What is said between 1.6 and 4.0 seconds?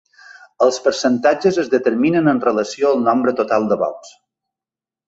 es determinen en relació al nombre total de